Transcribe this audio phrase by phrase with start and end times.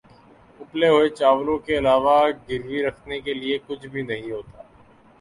[0.59, 2.17] اُبلے ہوئے چاولوں کے علاوہ
[2.47, 4.61] گروی رکھنے کے لیے کچھ بھی نہیں ہوتا